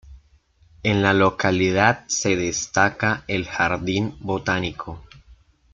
[0.81, 4.99] En la localidad se destaca el Jardín Botánico.